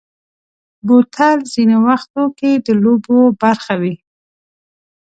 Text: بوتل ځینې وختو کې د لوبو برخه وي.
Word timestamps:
بوتل 0.85 1.37
ځینې 1.53 1.77
وختو 1.87 2.23
کې 2.37 2.51
د 2.65 2.67
لوبو 2.83 3.17
برخه 3.41 3.73
وي. 3.81 3.95